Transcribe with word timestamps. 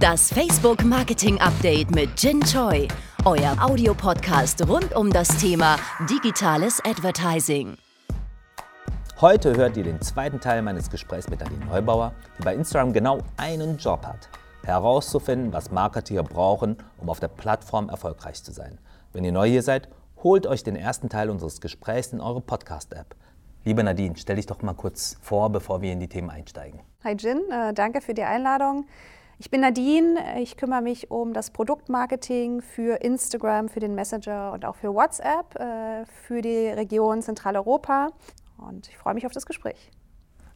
Das 0.00 0.32
Facebook 0.32 0.84
Marketing 0.84 1.40
Update 1.40 1.90
mit 1.90 2.10
Jin 2.22 2.40
Choi, 2.42 2.86
euer 3.24 3.56
Audiopodcast 3.58 4.68
rund 4.68 4.94
um 4.94 5.10
das 5.10 5.28
Thema 5.38 5.76
digitales 6.08 6.78
Advertising. 6.84 7.76
Heute 9.20 9.56
hört 9.56 9.76
ihr 9.76 9.82
den 9.82 10.00
zweiten 10.00 10.38
Teil 10.38 10.62
meines 10.62 10.88
Gesprächs 10.90 11.28
mit 11.28 11.40
Nadine 11.40 11.64
Neubauer, 11.64 12.12
die 12.38 12.44
bei 12.44 12.54
Instagram 12.54 12.92
genau 12.92 13.18
einen 13.38 13.78
Job 13.78 14.06
hat. 14.06 14.28
Herauszufinden, 14.62 15.52
was 15.52 15.72
Marketeer 15.72 16.22
brauchen, 16.22 16.76
um 16.98 17.08
auf 17.08 17.18
der 17.18 17.28
Plattform 17.28 17.88
erfolgreich 17.88 18.44
zu 18.44 18.52
sein. 18.52 18.78
Wenn 19.12 19.24
ihr 19.24 19.32
neu 19.32 19.48
hier 19.48 19.62
seid, 19.62 19.88
holt 20.22 20.46
euch 20.46 20.62
den 20.62 20.76
ersten 20.76 21.08
Teil 21.08 21.28
unseres 21.28 21.60
Gesprächs 21.60 22.12
in 22.12 22.20
eure 22.20 22.42
Podcast-App. 22.42 23.16
Liebe 23.64 23.82
Nadine, 23.82 24.14
stell 24.16 24.36
dich 24.36 24.46
doch 24.46 24.62
mal 24.62 24.74
kurz 24.74 25.16
vor, 25.22 25.50
bevor 25.50 25.82
wir 25.82 25.92
in 25.92 25.98
die 25.98 26.08
Themen 26.08 26.30
einsteigen. 26.30 26.80
Hi 27.02 27.14
Jin, 27.18 27.40
äh, 27.50 27.74
danke 27.74 28.00
für 28.00 28.14
die 28.14 28.22
Einladung. 28.22 28.86
Ich 29.40 29.50
bin 29.50 29.60
Nadine, 29.60 30.40
ich 30.40 30.56
kümmere 30.56 30.82
mich 30.82 31.12
um 31.12 31.32
das 31.32 31.50
Produktmarketing 31.50 32.60
für 32.60 32.96
Instagram, 32.96 33.68
für 33.68 33.78
den 33.78 33.94
Messenger 33.94 34.50
und 34.52 34.64
auch 34.64 34.74
für 34.74 34.92
WhatsApp 34.92 35.54
äh, 35.54 36.04
für 36.06 36.42
die 36.42 36.66
Region 36.66 37.22
Zentraleuropa 37.22 38.08
und 38.56 38.88
ich 38.88 38.98
freue 38.98 39.14
mich 39.14 39.26
auf 39.26 39.32
das 39.32 39.46
Gespräch. 39.46 39.92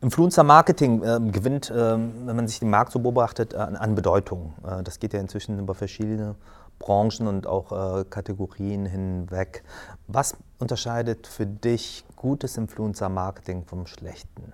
Influencer 0.01 0.43
Marketing 0.43 1.01
äh, 1.05 1.21
gewinnt, 1.31 1.71
äh, 1.71 1.75
wenn 1.75 2.35
man 2.35 2.49
sich 2.49 2.59
den 2.59 2.71
Markt 2.71 2.91
so 2.91 2.99
beobachtet, 2.99 3.55
an, 3.55 3.77
an 3.77 3.95
Bedeutung. 3.95 4.55
Äh, 4.67 4.83
das 4.83 4.99
geht 4.99 5.13
ja 5.13 5.21
inzwischen 5.21 5.61
über 5.61 5.77
verschiedene 5.77 6.35
Branchen 6.81 7.29
und 7.29 7.47
auch 7.47 8.01
äh, 8.01 8.05
Kategorien 8.11 8.85
hinweg. 8.85 9.63
Was 10.09 10.37
unterscheidet 10.59 11.29
für 11.29 11.47
dich 11.47 12.05
gutes 12.17 12.57
Influencer 12.57 13.09
Marketing 13.09 13.65
vom 13.65 13.87
schlechten? 13.87 14.53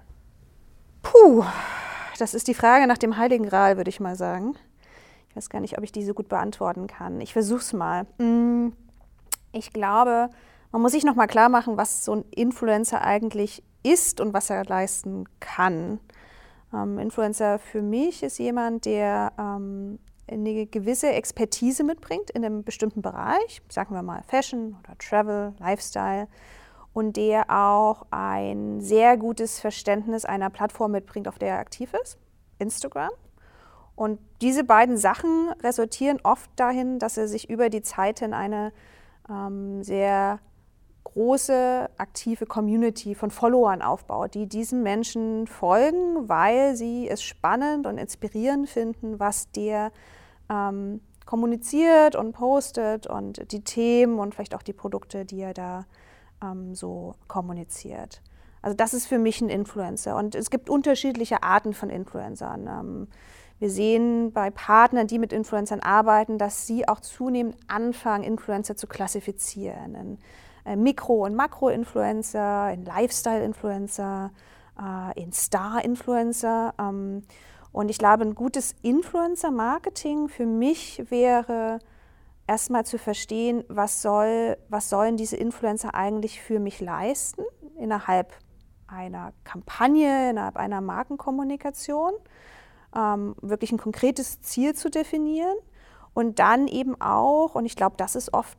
Puh, 1.02 1.44
das 2.18 2.34
ist 2.34 2.48
die 2.48 2.54
Frage 2.54 2.86
nach 2.86 2.98
dem 2.98 3.16
Heiligen 3.16 3.46
Gral, 3.46 3.76
würde 3.76 3.90
ich 3.90 4.00
mal 4.00 4.16
sagen. 4.16 4.54
Ich 5.30 5.36
weiß 5.36 5.50
gar 5.50 5.60
nicht, 5.60 5.78
ob 5.78 5.84
ich 5.84 5.92
die 5.92 6.04
so 6.04 6.14
gut 6.14 6.28
beantworten 6.28 6.86
kann. 6.86 7.20
Ich 7.20 7.32
versuche 7.32 7.60
es 7.60 7.72
mal. 7.72 8.04
Mm, 8.18 8.72
ich 9.52 9.72
glaube, 9.72 10.30
man 10.72 10.82
muss 10.82 10.92
sich 10.92 11.04
noch 11.04 11.14
mal 11.14 11.26
klar 11.26 11.48
machen, 11.48 11.76
was 11.76 12.04
so 12.04 12.14
ein 12.14 12.24
Influencer 12.30 13.02
eigentlich 13.02 13.62
ist 13.82 14.20
und 14.20 14.32
was 14.32 14.50
er 14.50 14.64
leisten 14.64 15.24
kann. 15.40 16.00
Ähm, 16.74 16.98
Influencer 16.98 17.58
für 17.58 17.82
mich 17.82 18.22
ist 18.22 18.38
jemand, 18.38 18.84
der 18.84 19.32
ähm, 19.38 19.98
eine 20.30 20.66
gewisse 20.66 21.08
Expertise 21.08 21.84
mitbringt 21.84 22.30
in 22.30 22.44
einem 22.44 22.64
bestimmten 22.64 23.00
Bereich, 23.00 23.62
sagen 23.68 23.94
wir 23.94 24.02
mal 24.02 24.22
Fashion 24.26 24.76
oder 24.82 24.96
Travel, 24.98 25.54
Lifestyle, 25.58 26.28
und 26.98 27.16
der 27.16 27.48
auch 27.48 28.06
ein 28.10 28.80
sehr 28.80 29.16
gutes 29.16 29.60
Verständnis 29.60 30.24
einer 30.24 30.50
Plattform 30.50 30.90
mitbringt, 30.90 31.28
auf 31.28 31.38
der 31.38 31.50
er 31.50 31.58
aktiv 31.60 31.94
ist, 32.02 32.18
Instagram. 32.58 33.10
Und 33.94 34.18
diese 34.40 34.64
beiden 34.64 34.96
Sachen 34.96 35.50
resultieren 35.62 36.18
oft 36.24 36.50
dahin, 36.56 36.98
dass 36.98 37.16
er 37.16 37.28
sich 37.28 37.48
über 37.50 37.70
die 37.70 37.82
Zeit 37.82 38.20
in 38.20 38.34
eine 38.34 38.72
ähm, 39.30 39.84
sehr 39.84 40.40
große 41.04 41.88
aktive 41.98 42.46
Community 42.46 43.14
von 43.14 43.30
Followern 43.30 43.80
aufbaut, 43.80 44.34
die 44.34 44.48
diesen 44.48 44.82
Menschen 44.82 45.46
folgen, 45.46 46.28
weil 46.28 46.74
sie 46.74 47.08
es 47.08 47.22
spannend 47.22 47.86
und 47.86 47.98
inspirierend 47.98 48.68
finden, 48.68 49.20
was 49.20 49.52
der 49.52 49.92
ähm, 50.50 51.00
kommuniziert 51.26 52.16
und 52.16 52.32
postet 52.32 53.06
und 53.06 53.52
die 53.52 53.62
Themen 53.62 54.18
und 54.18 54.34
vielleicht 54.34 54.56
auch 54.56 54.64
die 54.64 54.72
Produkte, 54.72 55.24
die 55.24 55.42
er 55.42 55.54
da 55.54 55.84
ähm, 56.42 56.74
so 56.74 57.14
kommuniziert. 57.26 58.22
Also 58.62 58.76
das 58.76 58.94
ist 58.94 59.06
für 59.06 59.18
mich 59.18 59.40
ein 59.40 59.48
Influencer. 59.48 60.16
Und 60.16 60.34
es 60.34 60.50
gibt 60.50 60.68
unterschiedliche 60.68 61.42
Arten 61.42 61.74
von 61.74 61.90
Influencern. 61.90 62.66
Ähm, 62.66 63.08
wir 63.58 63.70
sehen 63.70 64.32
bei 64.32 64.50
Partnern, 64.50 65.06
die 65.06 65.18
mit 65.18 65.32
Influencern 65.32 65.80
arbeiten, 65.80 66.38
dass 66.38 66.66
sie 66.66 66.86
auch 66.86 67.00
zunehmend 67.00 67.56
anfangen, 67.66 68.22
Influencer 68.22 68.76
zu 68.76 68.86
klassifizieren. 68.86 69.94
In 69.94 70.18
äh, 70.64 70.76
Mikro- 70.76 71.24
und 71.24 71.34
Makro-Influencer, 71.34 72.72
in 72.72 72.84
Lifestyle-Influencer, 72.84 74.30
äh, 74.80 75.20
in 75.20 75.32
Star-Influencer. 75.32 76.74
Ähm, 76.78 77.22
und 77.72 77.90
ich 77.90 77.98
glaube, 77.98 78.24
ein 78.24 78.34
gutes 78.34 78.74
Influencer-Marketing 78.82 80.28
für 80.28 80.46
mich 80.46 81.10
wäre, 81.10 81.80
erstmal 82.48 82.84
zu 82.84 82.98
verstehen, 82.98 83.62
was, 83.68 84.02
soll, 84.02 84.56
was 84.68 84.88
sollen 84.88 85.16
diese 85.16 85.36
Influencer 85.36 85.94
eigentlich 85.94 86.40
für 86.40 86.58
mich 86.58 86.80
leisten 86.80 87.42
innerhalb 87.78 88.32
einer 88.86 89.32
Kampagne, 89.44 90.30
innerhalb 90.30 90.56
einer 90.56 90.80
Markenkommunikation, 90.80 92.12
ähm, 92.96 93.36
wirklich 93.42 93.70
ein 93.70 93.78
konkretes 93.78 94.40
Ziel 94.40 94.74
zu 94.74 94.90
definieren 94.90 95.56
und 96.14 96.38
dann 96.38 96.66
eben 96.66 97.00
auch, 97.00 97.54
und 97.54 97.66
ich 97.66 97.76
glaube, 97.76 97.96
das 97.98 98.16
ist 98.16 98.32
oft 98.32 98.58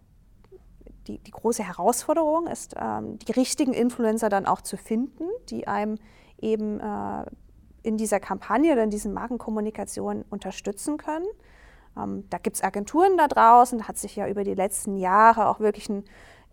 die, 1.08 1.18
die 1.18 1.32
große 1.32 1.64
Herausforderung, 1.64 2.48
ist 2.48 2.76
ähm, 2.80 3.18
die 3.20 3.32
richtigen 3.32 3.74
Influencer 3.74 4.30
dann 4.30 4.46
auch 4.46 4.62
zu 4.62 4.78
finden, 4.78 5.26
die 5.50 5.68
einem 5.68 5.98
eben 6.40 6.80
äh, 6.80 7.26
in 7.82 7.98
dieser 7.98 8.20
Kampagne 8.20 8.72
oder 8.72 8.84
in 8.84 8.92
diesen 8.92 9.14
Markenkommunikationen 9.14 10.24
unterstützen 10.30 10.98
können. 10.98 11.26
Ähm, 12.02 12.26
da 12.30 12.38
gibt 12.38 12.56
es 12.56 12.64
Agenturen 12.64 13.18
da 13.18 13.28
draußen, 13.28 13.80
da 13.80 13.88
hat 13.88 13.98
sich 13.98 14.16
ja 14.16 14.28
über 14.28 14.44
die 14.44 14.54
letzten 14.54 14.98
Jahre 14.98 15.48
auch 15.48 15.60
wirklich 15.60 15.90
ein 15.90 16.04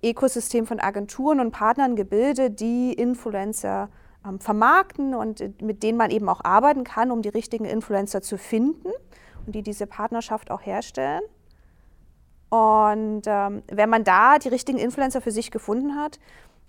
Ökosystem 0.02 0.66
von 0.66 0.80
Agenturen 0.80 1.40
und 1.40 1.52
Partnern 1.52 1.96
gebildet, 1.96 2.60
die 2.60 2.92
Influencer 2.92 3.88
ähm, 4.26 4.40
vermarkten 4.40 5.14
und 5.14 5.40
äh, 5.40 5.52
mit 5.62 5.82
denen 5.82 5.98
man 5.98 6.10
eben 6.10 6.28
auch 6.28 6.44
arbeiten 6.44 6.84
kann, 6.84 7.10
um 7.10 7.22
die 7.22 7.28
richtigen 7.28 7.64
Influencer 7.64 8.22
zu 8.22 8.38
finden 8.38 8.90
und 9.46 9.54
die 9.54 9.62
diese 9.62 9.86
Partnerschaft 9.86 10.50
auch 10.50 10.64
herstellen. 10.64 11.22
Und 12.48 13.22
ähm, 13.26 13.62
wenn 13.68 13.90
man 13.90 14.04
da 14.04 14.38
die 14.38 14.48
richtigen 14.48 14.78
Influencer 14.78 15.20
für 15.20 15.32
sich 15.32 15.50
gefunden 15.50 15.96
hat, 15.96 16.18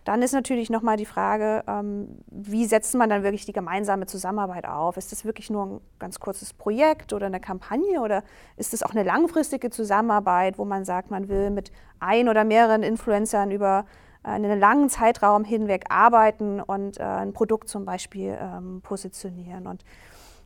dann 0.07 0.22
ist 0.22 0.31
natürlich 0.31 0.69
nochmal 0.69 0.95
die 0.95 1.06
Frage, 1.06 1.66
ähm, 1.68 2.07
wie 2.31 2.66
setzt 2.66 2.95
man 2.95 3.09
dann 3.09 3.23
wirklich 3.23 3.45
die 3.45 3.51
gemeinsame 3.51 4.06
Zusammenarbeit 4.06 4.66
auf? 4.66 4.95
Ist 4.95 5.12
das 5.12 5.25
wirklich 5.25 5.50
nur 5.50 5.66
ein 5.66 5.81
ganz 6.00 6.22
kurzes 6.22 6.53
Projekt 6.53 7.12
oder 7.12 7.25
eine 7.25 7.41
Kampagne 7.41 8.00
oder 8.00 8.23
ist 8.56 8.72
das 8.72 8.84
auch 8.84 8.91
eine 8.91 9.03
langfristige 9.03 9.69
Zusammenarbeit, 9.69 10.57
wo 10.57 10.63
man 10.63 10.85
sagt, 10.85 11.12
man 11.12 11.28
will 11.28 11.50
mit 11.50 11.73
ein 12.00 12.29
oder 12.29 12.46
mehreren 12.46 12.84
Influencern 12.84 13.51
über 13.51 13.85
einen 14.23 14.57
langen 14.57 14.90
Zeitraum 14.90 15.44
hinweg 15.44 15.85
arbeiten 15.90 16.62
und 16.62 17.00
äh, 17.00 17.03
ein 17.03 17.34
Produkt 17.34 17.67
zum 17.67 17.84
Beispiel 17.84 18.38
ähm, 18.40 18.79
positionieren? 18.81 19.67
Und 19.67 19.84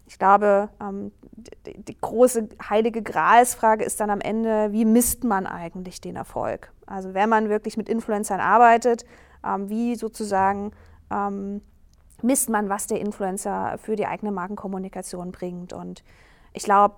ich 0.08 0.18
glaube, 0.18 0.70
ähm, 0.82 1.12
die, 1.68 1.84
die, 1.84 1.98
große 2.02 2.50
heilige 2.68 3.04
Gralsfrage 3.04 3.84
ist 3.84 4.00
dann 4.00 4.10
am 4.10 4.22
Ende, 4.22 4.72
wie 4.72 4.86
misst 4.86 5.24
man 5.24 5.46
eigentlich 5.46 6.02
den 6.02 6.16
Erfolg? 6.16 6.72
Also 6.88 7.14
wenn 7.14 7.30
man 7.30 7.48
wirklich 7.48 7.78
mit 7.78 7.88
Influencern 7.88 8.40
arbeitet, 8.40 9.06
ähm, 9.46 9.69
wie 9.69 9.96
sozusagen 9.96 10.72
ähm, 11.12 11.62
misst 12.22 12.50
man, 12.50 12.69
was 12.69 12.88
der 12.88 13.00
Influencer 13.00 13.78
für 13.78 13.96
die 13.96 14.06
eigene 14.06 14.31
Markenkommunikation 14.31 15.31
bringt. 15.31 15.74
Und 15.74 16.03
ich 16.53 16.63
glaube, 16.63 16.96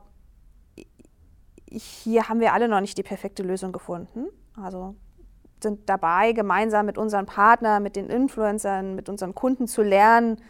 hier 1.70 2.30
haben 2.30 2.40
wir 2.40 2.54
alle 2.54 2.68
noch 2.68 2.82
nicht 2.82 2.98
die 2.98 3.04
perfekte 3.04 3.44
Lösung 3.44 3.72
gefunden. 3.72 4.28
Also 4.62 4.96
sind 5.62 5.90
dabei, 5.90 6.34
gemeinsam 6.34 6.86
mit 6.86 6.98
unseren 6.98 7.26
Partnern, 7.26 7.82
mit 7.82 7.96
den 7.96 8.10
Influencern, 8.10 8.96
mit 8.96 9.08
unseren 9.08 9.34
Kunden 9.34 9.68
zu 9.68 9.82
lernen, 9.82 10.42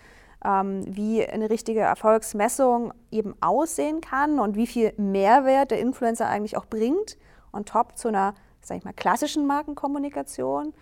ähm, 0.44 0.84
wie 0.88 1.26
eine 1.26 1.50
richtige 1.50 1.82
Erfolgsmessung 1.82 2.94
eben 3.12 3.36
aussehen 3.40 4.02
kann 4.02 4.40
und 4.40 4.56
wie 4.56 4.68
viel 4.68 4.94
Mehrwert 4.98 5.72
der 5.72 5.80
Influencer 5.80 6.28
eigentlich 6.28 6.58
auch 6.58 6.66
bringt 6.66 7.18
on 7.54 7.66
top 7.66 7.98
zu 7.98 8.10
einer, 8.10 8.34
sag 8.62 8.78
ich 8.78 8.84
mal, 8.84 8.94
klassischen 8.94 9.46
Markenkommunikation. 9.46 10.74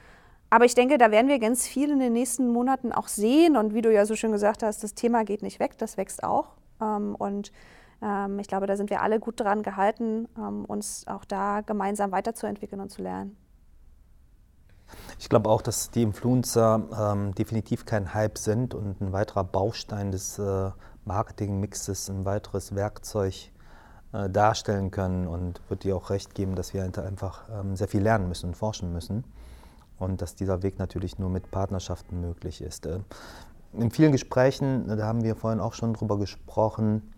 Aber 0.53 0.65
ich 0.65 0.75
denke, 0.75 0.97
da 0.97 1.11
werden 1.11 1.29
wir 1.29 1.39
ganz 1.39 1.65
viel 1.65 1.89
in 1.89 1.99
den 1.99 2.11
nächsten 2.11 2.49
Monaten 2.49 2.91
auch 2.91 3.07
sehen. 3.07 3.55
Und 3.55 3.73
wie 3.73 3.81
du 3.81 3.91
ja 3.91 4.05
so 4.05 4.17
schön 4.17 4.33
gesagt 4.33 4.63
hast, 4.63 4.83
das 4.83 4.93
Thema 4.93 5.23
geht 5.23 5.41
nicht 5.41 5.61
weg, 5.61 5.77
das 5.77 5.95
wächst 5.95 6.25
auch. 6.25 6.49
Ähm, 6.81 7.15
und 7.15 7.53
ähm, 8.01 8.37
ich 8.37 8.49
glaube, 8.49 8.67
da 8.67 8.75
sind 8.75 8.89
wir 8.89 9.01
alle 9.01 9.21
gut 9.21 9.39
daran 9.39 9.63
gehalten, 9.63 10.27
ähm, 10.37 10.65
uns 10.65 11.07
auch 11.07 11.23
da 11.23 11.61
gemeinsam 11.61 12.11
weiterzuentwickeln 12.11 12.81
und 12.81 12.89
zu 12.89 13.01
lernen. 13.01 13.37
Ich 15.19 15.29
glaube 15.29 15.49
auch, 15.49 15.61
dass 15.61 15.89
die 15.89 16.01
Influencer 16.01 16.83
ähm, 16.99 17.33
definitiv 17.33 17.85
kein 17.85 18.13
Hype 18.13 18.37
sind 18.37 18.73
und 18.73 18.99
ein 18.99 19.13
weiterer 19.13 19.45
Baustein 19.45 20.11
des 20.11 20.37
äh, 20.37 20.71
Marketingmixes, 21.05 22.09
ein 22.09 22.25
weiteres 22.25 22.75
Werkzeug 22.75 23.51
äh, 24.11 24.29
darstellen 24.29 24.91
können 24.91 25.27
und 25.27 25.61
würde 25.69 25.83
dir 25.83 25.95
auch 25.95 26.09
recht 26.09 26.35
geben, 26.35 26.55
dass 26.55 26.73
wir 26.73 26.83
einfach 26.83 27.47
ähm, 27.57 27.77
sehr 27.77 27.87
viel 27.87 28.01
lernen 28.01 28.27
müssen 28.27 28.47
und 28.47 28.57
forschen 28.57 28.91
müssen 28.91 29.23
und 30.01 30.21
dass 30.21 30.35
dieser 30.35 30.63
Weg 30.63 30.79
natürlich 30.79 31.19
nur 31.19 31.29
mit 31.29 31.51
Partnerschaften 31.51 32.21
möglich 32.21 32.61
ist. 32.61 32.85
Äh, 32.85 32.99
in 33.73 33.91
vielen 33.91 34.11
Gesprächen, 34.11 34.87
da 34.87 35.05
haben 35.05 35.23
wir 35.23 35.35
vorhin 35.35 35.61
auch 35.61 35.73
schon 35.73 35.93
drüber 35.93 36.17
gesprochen, 36.17 37.13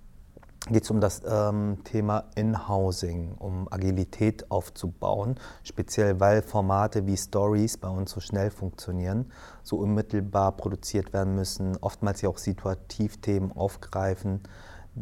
geht 0.69 0.83
es 0.83 0.91
um 0.91 1.01
das 1.01 1.21
ähm, 1.27 1.79
Thema 1.83 2.25
In-Housing, 2.35 3.35
um 3.37 3.67
Agilität 3.69 4.49
aufzubauen, 4.49 5.35
speziell 5.63 6.19
weil 6.19 6.41
Formate 6.41 7.05
wie 7.05 7.17
Stories 7.17 7.77
bei 7.77 7.89
uns 7.89 8.11
so 8.11 8.21
schnell 8.21 8.49
funktionieren, 8.49 9.31
so 9.63 9.77
unmittelbar 9.77 10.53
produziert 10.53 11.11
werden 11.11 11.35
müssen, 11.35 11.75
oftmals 11.81 12.21
ja 12.21 12.29
auch 12.29 12.37
Situativthemen 12.37 13.51
aufgreifen, 13.51 14.41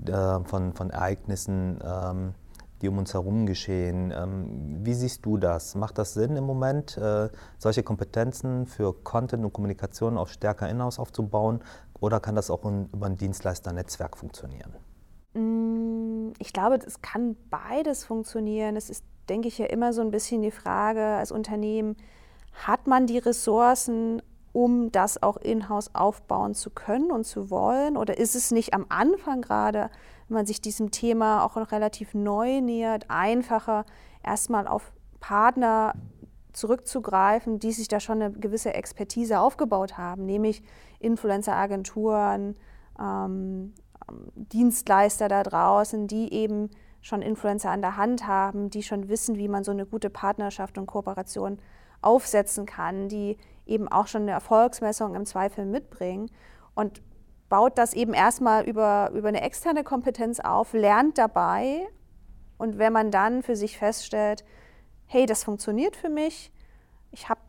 äh, 0.06 0.39
von, 0.45 0.74
von 0.74 0.89
Ereignissen, 0.89 1.80
ähm, 1.83 2.33
die 2.81 2.89
um 2.89 2.98
uns 2.98 3.13
herum 3.13 3.45
geschehen. 3.45 4.12
Ähm, 4.16 4.80
wie 4.83 4.94
siehst 4.94 5.25
du 5.25 5.38
das? 5.38 5.75
Macht 5.75 5.98
das 5.98 6.13
Sinn 6.13 6.36
im 6.36 6.44
Moment, 6.44 6.98
äh, 6.98 7.30
solche 7.57 7.83
Kompetenzen 7.83 8.66
für 8.66 8.94
Content 8.94 9.44
und 9.44 9.54
Kommunikation 9.54 10.18
auch 10.18 10.28
stärker 10.28 10.69
in-house 10.69 11.00
aufzubauen? 11.00 11.62
Oder 12.00 12.19
kann 12.19 12.36
das 12.36 12.50
auch 12.50 12.63
über 12.66 13.06
ein 13.06 13.18
Dienstleisternetzwerk 13.18 14.18
funktionieren? 14.18 14.74
Mm, 15.33 16.33
ich 16.39 16.51
glaube, 16.51 16.75
es 16.75 17.01
kann 17.01 17.36
beides 17.50 18.04
funktionieren. 18.04 18.75
Es 18.75 18.89
ist, 18.89 19.06
denke 19.30 19.48
ich, 19.48 19.57
ja 19.57 19.68
immer 19.68 19.94
so 19.94 20.01
ein 20.01 20.12
bisschen 20.12 20.42
die 20.42 20.51
Frage 20.51 21.04
als 21.04 21.31
Unternehmen, 21.31 21.95
hat 22.54 22.88
man 22.88 23.07
die 23.07 23.19
Ressourcen, 23.19 24.22
um 24.53 24.92
das 24.92 25.21
auch 25.21 25.38
in-house 25.38 25.95
aufbauen 25.95 26.53
zu 26.53 26.69
können 26.69 27.12
und 27.12 27.25
zu 27.25 27.50
wollen? 27.50 27.98
Oder 27.98 28.18
ist 28.18 28.36
es 28.36 28.51
nicht 28.51 28.74
am 28.74 28.86
Anfang 28.89 29.42
gerade, 29.42 29.89
wenn 30.27 30.36
man 30.36 30.45
sich 30.45 30.62
diesem 30.62 30.92
Thema 30.92 31.44
auch 31.44 31.56
noch 31.56 31.71
relativ 31.71 32.13
neu 32.13 32.62
nähert, 32.62 33.06
einfacher, 33.09 33.86
erstmal 34.24 34.68
auf 34.68 34.92
Partner 35.19 35.94
zurückzugreifen, 36.53 37.59
die 37.59 37.71
sich 37.71 37.88
da 37.88 38.00
schon 38.00 38.21
eine 38.21 38.33
gewisse 38.33 38.74
Expertise 38.74 39.39
aufgebaut 39.39 39.98
haben, 39.98 40.25
nämlich 40.25 40.63
Influencer-Agenturen, 41.00 42.57
ähm, 43.00 43.74
Dienstleister 44.36 45.30
da 45.30 45.44
draußen, 45.44 46.07
die 46.07 46.33
eben 46.33 46.69
schon 47.01 47.21
Influencer 47.21 47.71
an 47.71 47.81
der 47.81 47.97
Hand 47.97 48.27
haben, 48.27 48.69
die 48.69 48.83
schon 48.83 49.09
wissen, 49.09 49.38
wie 49.38 49.47
man 49.47 49.63
so 49.63 49.71
eine 49.71 49.86
gute 49.86 50.09
Partnerschaft 50.09 50.77
und 50.77 50.86
Kooperation 50.86 51.59
aufsetzen 52.01 52.65
kann, 52.65 53.07
die 53.07 53.38
eben 53.65 53.88
auch 53.88 54.07
schon 54.07 54.24
eine 54.24 54.31
Erfolgsmessung 54.31 55.15
im 55.15 55.25
Zweifel 55.25 55.65
mitbringen 55.65 56.30
und 56.75 57.01
baut 57.50 57.77
das 57.77 57.94
eben 57.94 58.13
erstmal 58.13 58.65
über, 58.68 59.12
über 59.13 59.27
eine 59.27 59.42
externe 59.42 59.83
Kompetenz 59.83 60.39
auf, 60.39 60.74
lernt 60.74 61.18
dabei 61.18 61.88
und 62.57 62.77
wenn 62.77 62.94
man 62.94 63.12
dann 63.12 63.44
für 63.44 63.56
sich 63.56 63.77
feststellt, 63.77 64.44
hey, 65.06 65.25
das 65.25 65.44
funktioniert 65.44 65.95
für 65.95 66.09
mich, 66.09 66.51
ich 67.12 67.27
habe 67.27 67.42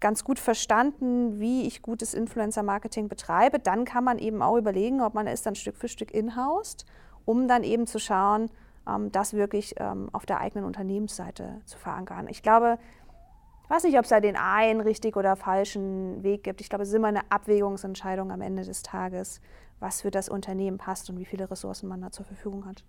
ganz 0.00 0.24
gut 0.24 0.40
verstanden, 0.40 1.38
wie 1.38 1.66
ich 1.66 1.80
gutes 1.80 2.12
Influencer-Marketing 2.12 3.08
betreibe, 3.08 3.60
dann 3.60 3.84
kann 3.84 4.02
man 4.02 4.18
eben 4.18 4.42
auch 4.42 4.56
überlegen, 4.56 5.00
ob 5.00 5.14
man 5.14 5.28
es 5.28 5.42
dann 5.42 5.54
Stück 5.54 5.76
für 5.76 5.88
Stück 5.88 6.12
inhaust, 6.12 6.84
um 7.24 7.46
dann 7.46 7.62
eben 7.62 7.86
zu 7.86 8.00
schauen, 8.00 8.50
ähm, 8.88 9.12
das 9.12 9.32
wirklich 9.32 9.76
ähm, 9.78 10.10
auf 10.12 10.26
der 10.26 10.40
eigenen 10.40 10.64
Unternehmensseite 10.64 11.60
zu 11.64 11.78
verankern. 11.78 12.26
Ich 12.28 12.42
glaube, 12.42 12.78
weiß 13.72 13.84
nicht, 13.84 13.96
ob 13.96 14.04
es 14.04 14.10
da 14.10 14.20
den 14.20 14.36
einen 14.36 14.82
richtig 14.82 15.16
oder 15.16 15.34
falschen 15.34 16.22
Weg 16.22 16.44
gibt. 16.44 16.60
Ich 16.60 16.68
glaube, 16.68 16.82
es 16.82 16.90
ist 16.90 16.94
immer 16.94 17.08
eine 17.08 17.30
Abwägungsentscheidung 17.30 18.30
am 18.30 18.42
Ende 18.42 18.64
des 18.64 18.82
Tages, 18.82 19.40
was 19.80 20.02
für 20.02 20.10
das 20.10 20.28
Unternehmen 20.28 20.76
passt 20.76 21.08
und 21.08 21.18
wie 21.18 21.24
viele 21.24 21.50
Ressourcen 21.50 21.88
man 21.88 22.02
da 22.02 22.10
zur 22.10 22.26
Verfügung 22.26 22.66
hat. 22.66 22.84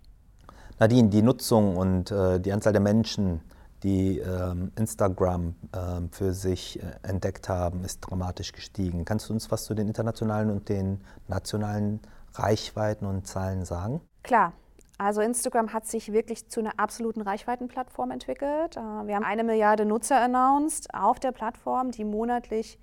Nadine, 0.78 1.08
die 1.08 1.22
Nutzung 1.22 1.76
und 1.76 2.10
äh, 2.10 2.38
die 2.38 2.52
Anzahl 2.52 2.72
der 2.72 2.82
Menschen, 2.82 3.40
die 3.82 4.18
ähm, 4.18 4.72
Instagram 4.76 5.54
ähm, 5.74 6.10
für 6.10 6.34
sich 6.34 6.82
äh, 6.82 6.86
entdeckt 7.02 7.48
haben, 7.48 7.82
ist 7.82 8.00
dramatisch 8.00 8.52
gestiegen. 8.52 9.04
Kannst 9.06 9.30
du 9.30 9.32
uns 9.32 9.50
was 9.50 9.64
zu 9.64 9.74
den 9.74 9.88
internationalen 9.88 10.50
und 10.50 10.68
den 10.68 11.00
nationalen 11.28 12.00
Reichweiten 12.34 13.06
und 13.06 13.26
Zahlen 13.26 13.64
sagen? 13.64 14.02
Klar. 14.22 14.52
Also 14.96 15.20
Instagram 15.20 15.72
hat 15.72 15.86
sich 15.86 16.12
wirklich 16.12 16.48
zu 16.48 16.60
einer 16.60 16.78
absoluten 16.78 17.20
Reichweitenplattform 17.20 18.10
entwickelt. 18.12 18.76
Äh, 18.76 18.80
wir 18.80 19.16
haben 19.16 19.24
eine 19.24 19.44
Milliarde 19.44 19.84
Nutzer 19.84 20.20
announced 20.20 20.92
auf 20.94 21.18
der 21.18 21.32
Plattform, 21.32 21.90
die 21.90 22.04
monatlich 22.04 22.78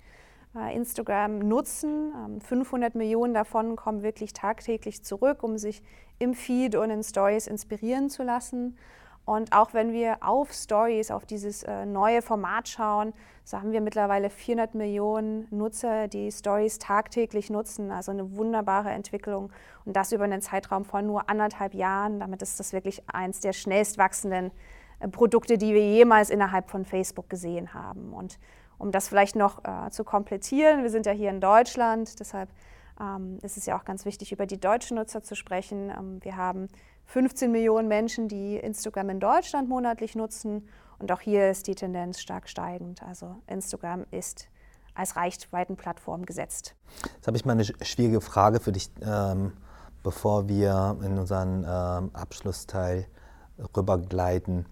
äh, 0.54 0.74
Instagram 0.74 1.38
nutzen. 1.38 2.40
500 2.40 2.94
ähm, 2.94 2.98
Millionen 2.98 3.34
davon 3.34 3.76
kommen 3.76 4.02
wirklich 4.02 4.32
tagtäglich 4.32 5.02
zurück, 5.04 5.42
um 5.42 5.56
sich 5.56 5.82
im 6.18 6.34
Feed 6.34 6.76
und 6.76 6.90
in 6.90 7.02
Stories 7.02 7.46
inspirieren 7.46 8.10
zu 8.10 8.22
lassen. 8.22 8.76
Und 9.24 9.52
auch 9.52 9.72
wenn 9.72 9.92
wir 9.92 10.18
auf 10.20 10.52
Stories, 10.52 11.10
auf 11.10 11.26
dieses 11.26 11.62
äh, 11.62 11.86
neue 11.86 12.22
Format 12.22 12.68
schauen, 12.68 13.12
so 13.44 13.58
haben 13.58 13.72
wir 13.72 13.80
mittlerweile 13.80 14.30
400 14.30 14.74
Millionen 14.74 15.46
Nutzer, 15.50 16.08
die 16.08 16.30
Stories 16.30 16.78
tagtäglich 16.78 17.48
nutzen. 17.48 17.90
Also 17.90 18.10
eine 18.10 18.36
wunderbare 18.36 18.90
Entwicklung. 18.90 19.52
Und 19.84 19.96
das 19.96 20.12
über 20.12 20.24
einen 20.24 20.42
Zeitraum 20.42 20.84
von 20.84 21.06
nur 21.06 21.28
anderthalb 21.28 21.74
Jahren. 21.74 22.20
Damit 22.20 22.42
ist 22.42 22.58
das 22.58 22.72
wirklich 22.72 23.02
eins 23.08 23.40
der 23.40 23.52
schnellst 23.52 23.96
wachsenden 23.96 24.50
äh, 24.98 25.08
Produkte, 25.08 25.56
die 25.56 25.72
wir 25.72 25.88
jemals 25.88 26.30
innerhalb 26.30 26.68
von 26.68 26.84
Facebook 26.84 27.30
gesehen 27.30 27.74
haben. 27.74 28.12
Und 28.12 28.38
um 28.78 28.90
das 28.90 29.08
vielleicht 29.08 29.36
noch 29.36 29.62
äh, 29.64 29.90
zu 29.90 30.02
komplettieren, 30.02 30.82
wir 30.82 30.90
sind 30.90 31.06
ja 31.06 31.12
hier 31.12 31.30
in 31.30 31.40
Deutschland, 31.40 32.18
deshalb 32.18 32.48
ähm, 33.00 33.38
ist 33.42 33.56
es 33.56 33.66
ja 33.66 33.78
auch 33.78 33.84
ganz 33.84 34.04
wichtig, 34.04 34.32
über 34.32 34.46
die 34.46 34.60
deutschen 34.60 34.96
Nutzer 34.96 35.22
zu 35.22 35.34
sprechen. 35.36 35.90
Ähm, 35.90 36.18
wir 36.22 36.36
haben 36.36 36.68
15 37.12 37.52
Millionen 37.52 37.88
Menschen, 37.88 38.26
die 38.26 38.56
Instagram 38.56 39.10
in 39.10 39.20
Deutschland 39.20 39.68
monatlich 39.68 40.14
nutzen. 40.14 40.66
Und 40.98 41.12
auch 41.12 41.20
hier 41.20 41.50
ist 41.50 41.66
die 41.66 41.74
Tendenz 41.74 42.20
stark 42.20 42.48
steigend. 42.48 43.02
Also 43.02 43.36
Instagram 43.46 44.06
ist 44.10 44.48
als 44.94 45.14
Reichweitenplattform 45.14 46.24
gesetzt. 46.24 46.74
Jetzt 47.14 47.26
habe 47.26 47.36
ich 47.36 47.44
mal 47.44 47.52
eine 47.52 47.64
schwierige 47.64 48.22
Frage 48.22 48.60
für 48.60 48.72
dich, 48.72 48.90
ähm, 49.02 49.52
bevor 50.02 50.48
wir 50.48 50.96
in 51.04 51.18
unseren 51.18 51.66
ähm, 51.68 52.10
Abschlussteil 52.14 53.04
rübergleiten. 53.76 54.64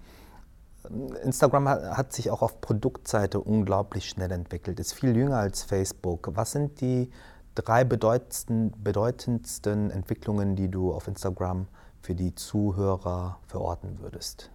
Instagram 1.22 1.69
hat 1.69 2.14
sich 2.14 2.31
auch 2.31 2.40
auf 2.40 2.62
Produktseite 2.62 3.38
unglaublich 3.38 4.08
schnell 4.08 4.32
entwickelt, 4.32 4.81
ist 4.81 4.94
viel 4.94 5.14
jünger 5.14 5.37
als 5.37 5.62
Facebook. 5.62 6.31
Was 6.34 6.52
sind 6.52 6.81
die 6.81 7.10
drei 7.54 7.84
bedeutendsten 7.84 9.90
Entwicklungen, 9.90 10.56
die 10.56 10.70
du 10.70 10.94
auf 10.94 11.06
Instagram 11.06 11.66
für 12.00 12.14
die 12.14 12.35
Zuhörer 12.35 13.38
verorten 13.47 13.99
würdest? 14.00 14.50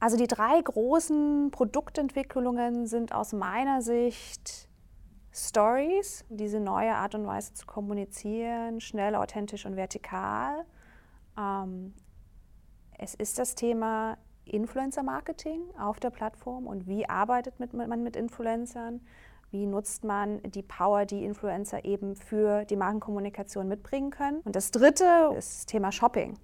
Also 0.00 0.16
die 0.16 0.26
drei 0.26 0.60
großen 0.60 1.50
Produktentwicklungen 1.50 2.86
sind 2.86 3.14
aus 3.14 3.32
meiner 3.32 3.80
Sicht 3.80 4.68
Stories, 5.32 6.24
diese 6.28 6.60
neue 6.60 6.94
Art 6.94 7.14
und 7.14 7.26
Weise 7.26 7.54
zu 7.54 7.66
kommunizieren, 7.66 8.80
schnell, 8.80 9.14
authentisch 9.14 9.66
und 9.66 9.76
vertikal. 9.76 10.64
Ähm, 11.38 11.94
es 12.98 13.14
ist 13.14 13.38
das 13.38 13.54
Thema 13.54 14.16
Influencer-Marketing 14.44 15.60
auf 15.78 15.98
der 15.98 16.10
Plattform 16.10 16.66
und 16.66 16.86
wie 16.86 17.08
arbeitet 17.08 17.54
man 17.58 18.02
mit 18.02 18.14
Influencern, 18.14 19.00
wie 19.50 19.66
nutzt 19.66 20.04
man 20.04 20.42
die 20.42 20.62
Power, 20.62 21.04
die 21.04 21.24
Influencer 21.24 21.84
eben 21.84 22.14
für 22.14 22.64
die 22.64 22.76
Markenkommunikation 22.76 23.66
mitbringen 23.68 24.10
können. 24.10 24.40
Und 24.44 24.54
das 24.54 24.70
Dritte 24.70 25.32
ist 25.36 25.58
das 25.60 25.66
Thema 25.66 25.92
Shopping. 25.92 26.36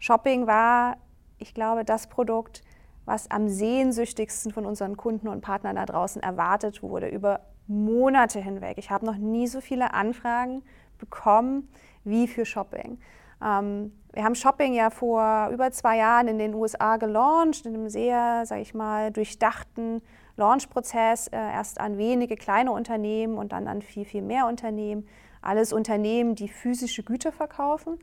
Shopping 0.00 0.46
war, 0.46 0.96
ich 1.38 1.54
glaube, 1.54 1.84
das 1.84 2.08
Produkt, 2.08 2.62
was 3.04 3.30
am 3.30 3.48
sehnsüchtigsten 3.48 4.50
von 4.52 4.66
unseren 4.66 4.96
Kunden 4.96 5.28
und 5.28 5.42
Partnern 5.42 5.76
da 5.76 5.86
draußen 5.86 6.22
erwartet 6.22 6.82
wurde, 6.82 7.08
über 7.08 7.40
Monate 7.66 8.40
hinweg. 8.40 8.78
Ich 8.78 8.90
habe 8.90 9.06
noch 9.06 9.16
nie 9.16 9.46
so 9.46 9.60
viele 9.60 9.94
Anfragen 9.94 10.62
bekommen 10.98 11.68
wie 12.02 12.26
für 12.26 12.44
Shopping. 12.44 12.98
Ähm, 13.44 13.92
wir 14.12 14.24
haben 14.24 14.34
Shopping 14.34 14.74
ja 14.74 14.90
vor 14.90 15.50
über 15.52 15.70
zwei 15.70 15.98
Jahren 15.98 16.28
in 16.28 16.38
den 16.38 16.54
USA 16.54 16.96
gelauncht, 16.96 17.66
in 17.66 17.74
einem 17.74 17.88
sehr, 17.88 18.44
sage 18.46 18.62
ich 18.62 18.74
mal, 18.74 19.12
durchdachten 19.12 20.02
Launchprozess, 20.36 21.28
äh, 21.28 21.36
erst 21.36 21.78
an 21.78 21.98
wenige 21.98 22.36
kleine 22.36 22.72
Unternehmen 22.72 23.36
und 23.36 23.52
dann 23.52 23.68
an 23.68 23.82
viel, 23.82 24.04
viel 24.04 24.22
mehr 24.22 24.46
Unternehmen. 24.46 25.06
Alles 25.42 25.72
Unternehmen, 25.72 26.34
die 26.34 26.48
physische 26.48 27.02
Güter 27.02 27.32
verkaufen 27.32 27.98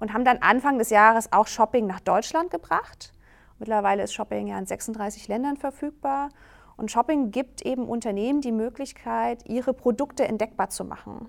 und 0.00 0.14
haben 0.14 0.24
dann 0.24 0.38
Anfang 0.38 0.78
des 0.78 0.90
Jahres 0.90 1.32
auch 1.32 1.46
Shopping 1.46 1.86
nach 1.86 2.00
Deutschland 2.00 2.50
gebracht. 2.50 3.12
Mittlerweile 3.58 4.02
ist 4.02 4.14
Shopping 4.14 4.46
ja 4.46 4.58
in 4.58 4.66
36 4.66 5.28
Ländern 5.28 5.56
verfügbar. 5.56 6.30
Und 6.76 6.90
Shopping 6.90 7.30
gibt 7.30 7.60
eben 7.62 7.86
Unternehmen 7.86 8.40
die 8.40 8.52
Möglichkeit, 8.52 9.46
ihre 9.46 9.74
Produkte 9.74 10.26
entdeckbar 10.26 10.70
zu 10.70 10.86
machen. 10.86 11.28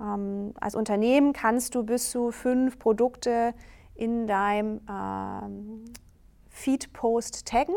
Ähm, 0.00 0.52
als 0.60 0.74
Unternehmen 0.74 1.32
kannst 1.32 1.76
du 1.76 1.84
bis 1.84 2.10
zu 2.10 2.32
fünf 2.32 2.80
Produkte 2.80 3.54
in 3.94 4.26
deinem 4.26 4.80
ähm, 4.90 5.84
Feed-Post 6.48 7.46
taggen. 7.46 7.76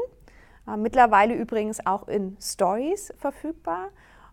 Äh, 0.68 0.78
mittlerweile 0.78 1.36
übrigens 1.36 1.86
auch 1.86 2.08
in 2.08 2.38
Stories 2.42 3.14
verfügbar. 3.18 3.90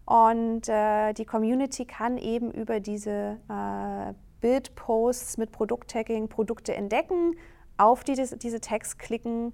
Und 0.06 0.66
äh, 0.70 1.12
die 1.12 1.26
Community 1.26 1.84
kann 1.84 2.16
eben 2.16 2.50
über 2.50 2.80
diese 2.80 3.36
äh, 3.50 4.14
Bildposts 4.40 5.36
mit 5.38 5.52
Produkttagging 5.52 6.28
Produkte 6.28 6.74
entdecken, 6.74 7.36
auf 7.76 8.04
die, 8.04 8.14
diese 8.14 8.60
Tags 8.60 8.98
klicken, 8.98 9.52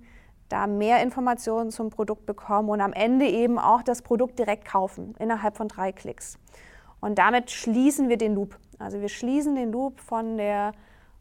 da 0.49 0.67
mehr 0.67 1.03
Informationen 1.03 1.71
zum 1.71 1.91
Produkt 1.91 2.27
bekommen 2.27 2.69
und 2.69 2.81
am 2.81 2.93
Ende 2.93 3.27
eben 3.27 3.59
auch 3.59 3.83
das 3.83 4.03
Produkt 4.03 4.39
direkt 4.39 4.67
kaufen, 4.67 5.15
innerhalb 5.19 5.57
von 5.57 5.69
drei 5.69 5.93
Klicks. 5.93 6.39
Und 7.01 7.19
damit 7.19 7.51
schließen 7.51 8.09
wir 8.09 8.17
den 8.17 8.35
Loop. 8.35 8.59
Also 8.79 9.01
wir 9.01 9.09
schließen 9.09 9.55
den 9.55 9.73
Loop 9.73 10.01
von 10.01 10.37
der 10.37 10.73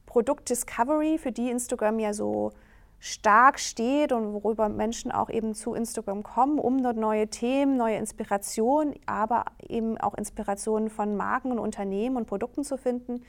Produktdiscovery, 0.05 1.17
für 1.17 1.31
die 1.31 1.49
Instagram 1.49 1.99
ja 1.99 2.13
so 2.13 2.51
stark 2.99 3.59
steht 3.59 4.13
und 4.13 4.33
worüber 4.33 4.69
Menschen 4.69 5.11
auch 5.11 5.29
eben 5.29 5.55
zu 5.55 5.73
Instagram 5.73 6.23
kommen, 6.23 6.57
um 6.57 6.81
dort 6.81 6.95
neue 6.95 7.27
Themen, 7.27 7.75
neue 7.75 7.97
Inspirationen, 7.97 8.93
aber 9.05 9.43
eben 9.67 9.97
auch 9.97 10.13
Inspirationen 10.13 10.89
von 10.89 11.17
Marken 11.17 11.51
und 11.51 11.59
Unternehmen 11.59 12.15
und 12.15 12.27
Produkten 12.27 12.63
zu 12.63 12.77
finden, 12.77 13.23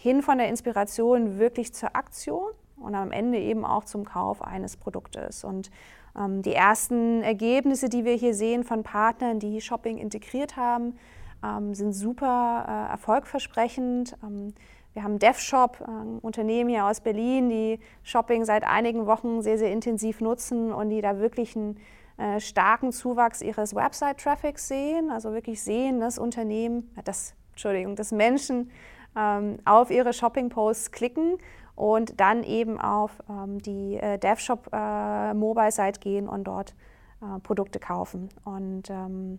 hin 0.00 0.22
von 0.22 0.38
der 0.38 0.48
Inspiration 0.48 1.40
wirklich 1.40 1.74
zur 1.74 1.96
Aktion 1.96 2.52
und 2.76 2.94
am 2.94 3.10
Ende 3.10 3.38
eben 3.38 3.64
auch 3.64 3.84
zum 3.84 4.04
Kauf 4.04 4.42
eines 4.42 4.76
Produktes. 4.76 5.42
Und 5.42 5.72
ähm, 6.16 6.40
die 6.42 6.54
ersten 6.54 7.24
Ergebnisse, 7.24 7.88
die 7.88 8.04
wir 8.04 8.14
hier 8.14 8.32
sehen 8.32 8.62
von 8.62 8.84
Partnern, 8.84 9.40
die 9.40 9.60
Shopping 9.60 9.98
integriert 9.98 10.56
haben, 10.56 10.96
ähm, 11.44 11.74
sind 11.74 11.94
super 11.94 12.64
äh, 12.68 12.92
erfolgversprechend. 12.92 14.16
Ähm, 14.22 14.54
wir 14.94 15.02
haben 15.02 15.18
DevShop, 15.18 15.80
ein 15.80 16.20
Unternehmen 16.20 16.70
hier 16.70 16.84
aus 16.84 17.00
Berlin, 17.00 17.50
die 17.50 17.80
Shopping 18.04 18.44
seit 18.44 18.62
einigen 18.62 19.06
Wochen 19.06 19.42
sehr, 19.42 19.58
sehr 19.58 19.72
intensiv 19.72 20.20
nutzen 20.20 20.72
und 20.72 20.90
die 20.90 21.00
da 21.00 21.18
wirklich 21.18 21.56
einen 21.56 21.76
äh, 22.18 22.38
starken 22.38 22.92
Zuwachs 22.92 23.42
ihres 23.42 23.74
Website-Traffics 23.74 24.68
sehen. 24.68 25.10
Also 25.10 25.32
wirklich 25.32 25.60
sehen, 25.60 25.98
dass 25.98 26.20
Unternehmen, 26.20 26.88
das, 27.04 27.34
Entschuldigung, 27.50 27.96
dass 27.96 28.12
Menschen 28.12 28.60
ähm, 28.60 28.68
auf 29.64 29.90
ihre 29.90 30.12
Shopping-Posts 30.12 30.92
klicken 30.92 31.38
und 31.74 32.20
dann 32.20 32.42
eben 32.42 32.80
auf 32.80 33.12
ähm, 33.30 33.60
die 33.62 33.96
äh, 33.96 34.18
DevShop 34.18 34.68
äh, 34.72 35.90
gehen 36.00 36.28
und 36.28 36.44
dort 36.44 36.74
äh, 37.22 37.38
Produkte 37.40 37.78
kaufen. 37.78 38.28
Und 38.44 38.90
ähm, 38.90 39.38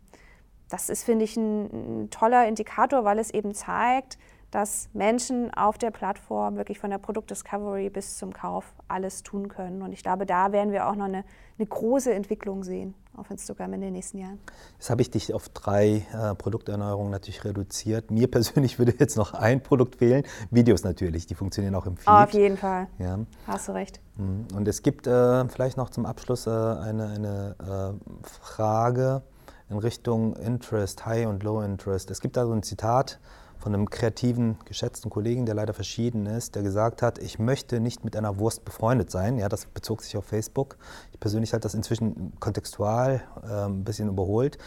das 0.69 0.89
ist, 0.89 1.03
finde 1.03 1.25
ich, 1.25 1.35
ein, 1.35 2.03
ein, 2.03 2.09
toller 2.09 2.47
Indikator, 2.47 3.03
weil 3.03 3.19
es 3.19 3.31
eben 3.31 3.53
zeigt, 3.53 4.17
dass 4.51 4.89
Menschen 4.93 5.53
auf 5.53 5.77
der 5.77 5.91
Plattform 5.91 6.55
wirklich 6.55 6.79
von 6.79 6.89
der 6.89 6.97
Produktdiscovery 6.97 7.89
bis 7.89 8.17
zum 8.17 8.33
Kauf 8.33 8.73
alles 8.87 9.23
tun 9.23 9.47
können. 9.47 9.81
Und 9.81 9.91
ich 9.91 10.01
glaube, 10.01 10.25
da 10.25 10.51
werden 10.51 10.71
wir 10.71 10.87
auch 10.87 10.95
noch 10.95 11.05
eine, 11.05 11.23
eine 11.57 11.67
große 11.67 12.13
Entwicklung 12.13 12.63
sehen 12.63 12.95
auf 13.19 13.29
Instagram 13.31 13.73
in 13.73 13.81
den 13.81 13.93
nächsten 13.93 14.17
Jahren. 14.17 14.39
Jetzt 14.77 14.89
habe 14.89 15.01
ich 15.01 15.11
dich 15.11 15.33
auf 15.33 15.49
drei 15.49 16.05
äh, 16.13 16.35
Produkterneuerungen 16.35 17.11
natürlich 17.11 17.43
reduziert. 17.43 18.11
Mir 18.11 18.29
persönlich 18.31 18.79
würde 18.79 18.93
jetzt 18.97 19.17
noch 19.17 19.33
ein 19.33 19.61
Produkt 19.61 19.97
fehlen. 19.97 20.23
Videos 20.51 20.83
natürlich, 20.83 21.27
die 21.27 21.35
funktionieren 21.35 21.75
auch 21.75 21.85
im 21.85 21.97
Feed. 21.97 22.07
Auf 22.07 22.31
jeden 22.31 22.57
Fall. 22.57 22.87
Ja. 22.97 23.19
Hast 23.47 23.67
du 23.67 23.73
recht. 23.73 23.99
Mhm. 24.17 24.47
Und 24.55 24.67
es 24.67 24.81
gibt 24.81 25.07
äh, 25.07 25.47
vielleicht 25.47 25.77
noch 25.77 25.89
zum 25.89 26.05
Abschluss 26.05 26.47
äh, 26.47 26.49
eine, 26.49 27.07
eine 27.07 27.55
äh, 27.59 28.27
Frage 28.27 29.23
in 29.69 29.77
Richtung 29.77 30.35
Interest, 30.35 31.05
High 31.05 31.27
und 31.27 31.43
Low 31.43 31.61
Interest. 31.61 32.09
Es 32.11 32.21
gibt 32.21 32.37
da 32.37 32.45
so 32.45 32.53
ein 32.53 32.63
Zitat 32.63 33.19
von 33.59 33.73
einem 33.73 33.89
kreativen, 33.89 34.57
geschätzten 34.65 35.11
Kollegen, 35.11 35.45
der 35.45 35.53
leider 35.53 35.73
verschieden 35.73 36.25
ist, 36.25 36.55
der 36.55 36.63
gesagt 36.63 37.01
hat, 37.01 37.19
ich 37.19 37.39
möchte 37.39 37.79
nicht 37.79 38.05
mit 38.05 38.15
einer 38.15 38.39
Wurst 38.39 38.63
befreundet 38.63 39.11
sein. 39.11 39.37
Ja, 39.37 39.49
das 39.49 39.65
bezog 39.65 40.01
sich 40.01 40.15
auf 40.15 40.25
Facebook. 40.25 40.77
Ich 41.11 41.19
persönlich 41.19 41.51
halte 41.51 41.63
das 41.63 41.73
inzwischen 41.73 42.33
kontextual 42.39 43.21
äh, 43.43 43.65
ein 43.65 43.83
bisschen 43.83 44.07
überholt. 44.07 44.57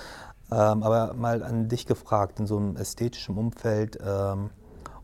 Ähm, 0.50 0.82
aber 0.82 1.14
mal 1.14 1.42
an 1.42 1.68
dich 1.68 1.86
gefragt, 1.86 2.38
in 2.38 2.46
so 2.46 2.58
einem 2.58 2.76
ästhetischen 2.76 3.38
Umfeld 3.38 3.98
ähm, 4.04 4.50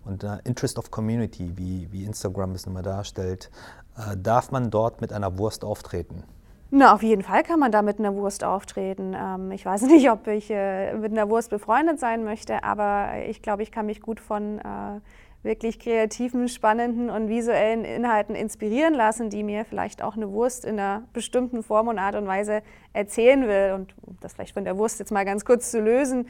und 0.05 0.23
einer 0.23 0.45
Interest 0.45 0.79
of 0.79 0.91
Community, 0.91 1.57
wie, 1.57 1.91
wie 1.91 2.05
Instagram 2.05 2.53
es 2.53 2.67
nun 2.67 2.75
mal 2.75 2.83
darstellt, 2.83 3.51
äh, 3.97 4.17
darf 4.19 4.51
man 4.51 4.71
dort 4.71 5.01
mit 5.01 5.15
einer 5.15 5.39
Wurst 5.39 5.65
auftreten? 5.65 6.25
Na, 6.71 6.93
auf 6.93 7.03
jeden 7.03 7.23
Fall 7.23 7.45
kann 7.45 7.59
man 7.59 7.73
da 7.73 7.81
mit 7.81 7.99
einer 7.99 8.15
Wurst 8.15 8.45
auftreten. 8.45 9.17
Ähm, 9.19 9.53
ich 9.53 9.65
weiß 9.65 9.83
nicht, 9.87 10.11
ob 10.11 10.27
ich 10.27 10.51
äh, 10.51 10.93
mit 10.95 11.13
einer 11.13 11.31
Wurst 11.31 11.51
befreundet 11.51 11.99
sein 11.99 12.25
möchte, 12.25 12.63
aber 12.63 13.11
ich 13.27 13.41
glaube, 13.41 13.63
ich 13.63 13.73
kann 13.73 13.87
mich 13.87 14.03
gut 14.03 14.21
von 14.21 14.59
äh, 14.59 15.01
wirklich 15.43 15.79
kreativen, 15.79 16.49
spannenden 16.49 17.09
und 17.09 17.29
visuellen 17.29 17.85
Inhalten 17.85 18.35
inspirieren 18.35 18.93
lassen, 18.93 19.31
die 19.31 19.45
mir 19.45 19.65
vielleicht 19.65 20.03
auch 20.03 20.17
eine 20.17 20.31
Wurst 20.31 20.65
in 20.65 20.79
einer 20.79 21.05
bestimmten 21.13 21.63
Form 21.63 21.89
und 21.89 21.99
Art 21.99 22.17
und 22.17 22.27
Weise 22.27 22.63
erzählen 22.93 23.47
will. 23.47 23.73
Und 23.75 23.95
um 24.03 24.19
das 24.21 24.35
vielleicht 24.35 24.55
von 24.55 24.65
der 24.65 24.77
Wurst 24.77 24.99
jetzt 24.99 25.13
mal 25.13 25.25
ganz 25.25 25.45
kurz 25.45 25.71
zu 25.71 25.81
lösen. 25.81 26.29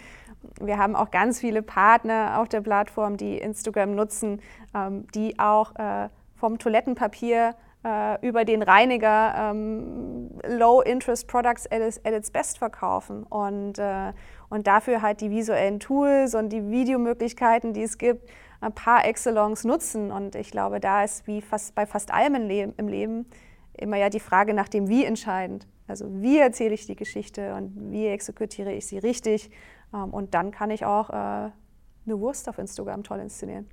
Wir 0.60 0.78
haben 0.78 0.94
auch 0.94 1.10
ganz 1.10 1.40
viele 1.40 1.62
Partner 1.62 2.38
auf 2.38 2.48
der 2.48 2.60
Plattform, 2.60 3.16
die 3.16 3.38
Instagram 3.38 3.96
nutzen, 3.96 4.40
ähm, 4.72 5.06
die 5.14 5.38
auch 5.38 5.74
äh, 5.76 6.10
vom 6.36 6.58
Toilettenpapier 6.58 7.54
äh, 7.84 8.26
über 8.26 8.44
den 8.44 8.62
Reiniger 8.62 9.50
ähm, 9.50 10.30
Low-Interest-Products 10.46 11.70
at, 11.70 11.80
at, 12.04 12.12
its 12.12 12.30
best 12.30 12.58
verkaufen 12.58 13.22
und, 13.24 13.78
äh, 13.78 14.12
und 14.48 14.66
dafür 14.66 15.02
halt 15.02 15.20
die 15.20 15.30
visuellen 15.30 15.80
Tools 15.80 16.34
und 16.34 16.50
die 16.50 16.70
Videomöglichkeiten, 16.70 17.72
die 17.72 17.82
es 17.82 17.98
gibt, 17.98 18.28
ein 18.60 18.72
paar 18.72 19.04
excellence 19.04 19.64
nutzen. 19.64 20.10
Und 20.10 20.34
ich 20.34 20.50
glaube, 20.50 20.80
da 20.80 21.04
ist 21.04 21.26
wie 21.26 21.40
fast 21.40 21.74
bei 21.74 21.86
fast 21.86 22.12
allem 22.12 22.34
im 22.34 22.46
Leben, 22.48 22.74
im 22.76 22.88
Leben 22.88 23.26
immer 23.74 23.96
ja 23.96 24.08
die 24.08 24.20
Frage 24.20 24.54
nach 24.54 24.68
dem 24.68 24.88
Wie 24.88 25.04
entscheidend. 25.04 25.66
Also 25.86 26.06
wie 26.20 26.38
erzähle 26.38 26.74
ich 26.74 26.86
die 26.86 26.96
Geschichte 26.96 27.54
und 27.54 27.92
wie 27.92 28.06
exekutiere 28.08 28.72
ich 28.72 28.86
sie 28.86 28.98
richtig. 28.98 29.50
Ähm, 29.94 30.10
und 30.10 30.34
dann 30.34 30.50
kann 30.50 30.70
ich 30.70 30.84
auch 30.84 31.10
äh, 31.10 31.14
eine 31.14 32.20
Wurst 32.20 32.48
auf 32.48 32.58
Instagram 32.58 33.04
toll 33.04 33.20
inszenieren. 33.20 33.68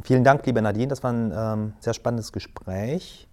Vielen 0.00 0.24
Dank, 0.24 0.44
liebe 0.46 0.62
Nadine. 0.62 0.88
Das 0.88 1.02
war 1.02 1.12
ein 1.12 1.32
ähm, 1.34 1.72
sehr 1.80 1.94
spannendes 1.94 2.32
Gespräch. 2.32 3.28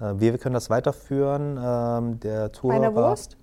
Äh, 0.00 0.14
wir, 0.18 0.32
wir, 0.32 0.38
können 0.38 0.54
das 0.54 0.70
weiterführen. 0.70 1.58
Ähm, 1.62 2.20
der 2.20 2.52
Zuhörer, 2.52 2.80
Meine 2.80 2.94
Wurst? 2.94 3.36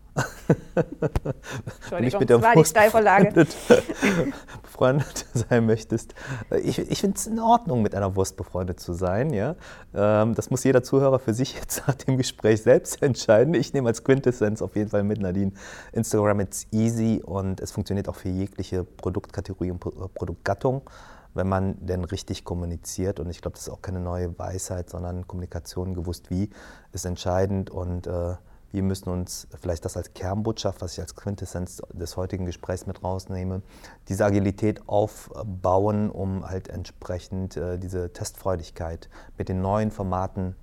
Entschuldigung, 0.76 2.20
mit 2.22 2.30
der 2.30 2.38
das 2.38 2.46
war 2.46 2.56
Wurst 2.56 2.72
die 2.72 2.80
Steilvorlage. 2.80 3.32
Befreundet, 3.32 3.56
befreundet 4.64 5.26
sein 5.34 5.66
möchtest. 5.66 6.16
Äh, 6.50 6.60
ich, 6.60 6.80
ich 6.80 7.02
finde 7.02 7.18
es 7.18 7.28
in 7.28 7.40
Ordnung, 7.40 7.82
mit 7.82 7.94
einer 7.94 8.16
Wurst 8.16 8.38
befreundet 8.38 8.80
zu 8.80 8.94
sein. 8.94 9.34
Ja? 9.34 9.56
Ähm, 9.94 10.34
das 10.34 10.50
muss 10.50 10.64
jeder 10.64 10.84
Zuhörer 10.84 11.20
für 11.20 11.34
sich 11.34 11.56
jetzt 11.60 11.84
nach 11.88 11.96
dem 11.96 12.18
Gespräch 12.18 12.62
selbst 12.62 13.04
entscheiden. 13.04 13.54
Ich 13.54 13.74
nehme 13.74 13.90
als 13.90 14.04
Quintessenz 14.04 14.62
auf 14.62 14.76
jeden 14.76 14.90
Fall 14.90 15.04
mit 15.04 15.20
Nadine. 15.20 15.52
Instagram 15.92 16.40
ist 16.42 16.74
easy 16.74 17.22
und 17.24 17.60
es 17.60 17.72
funktioniert 17.72 18.08
auch 18.08 18.16
für 18.16 18.30
jegliche 18.30 18.84
Produktkategorie 18.84 19.72
und 19.72 19.80
Produktgattung 19.80 20.90
wenn 21.36 21.48
man 21.48 21.86
denn 21.86 22.04
richtig 22.04 22.44
kommuniziert. 22.44 23.20
Und 23.20 23.30
ich 23.30 23.42
glaube, 23.42 23.56
das 23.56 23.68
ist 23.68 23.74
auch 23.74 23.82
keine 23.82 24.00
neue 24.00 24.38
Weisheit, 24.40 24.90
sondern 24.90 25.28
Kommunikation 25.28 25.94
gewusst 25.94 26.32
wie 26.32 26.50
ist 26.92 27.06
entscheidend. 27.06 27.70
Und 27.70 28.08
äh, 28.08 28.36
wir 28.72 28.84
müssen 28.84 29.10
uns 29.10 29.48
vielleicht 29.62 29.86
das 29.86 29.96
als 29.96 30.14
Kernbotschaft, 30.14 30.82
was 30.82 30.94
ich 30.94 31.02
als 31.02 31.16
Quintessenz 31.16 31.82
des 31.94 32.18
heutigen 32.18 32.46
Gesprächs 32.46 32.88
mit 32.88 33.04
rausnehme, 33.04 33.62
diese 34.08 34.26
Agilität 34.26 34.88
aufbauen, 34.88 36.10
um 36.10 36.48
halt 36.48 36.70
entsprechend 36.70 37.58
äh, 37.58 37.78
diese 37.78 38.12
Testfreudigkeit 38.12 39.10
mit 39.38 39.50
den 39.50 39.62
neuen 39.62 39.92
Formaten 39.92 40.56